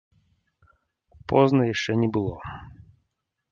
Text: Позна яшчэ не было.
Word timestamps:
Позна 1.33 1.63
яшчэ 1.73 1.91
не 2.01 2.09
было. 2.19 2.35